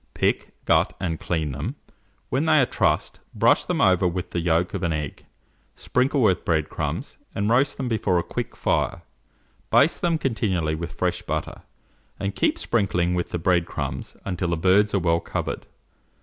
[0.15, 1.75] Pick, gut, and clean them;
[2.31, 5.27] when they are trussed, brush them over with the yolk of an egg;
[5.75, 9.03] sprinkle with bread crumbs, and roast them before a quick fire;
[9.69, 11.61] baste them continually with fresh butter,
[12.19, 15.67] and keep sprinkling with the bread crumbs until the birds are well covered.